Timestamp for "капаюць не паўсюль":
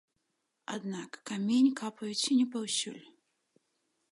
1.81-2.99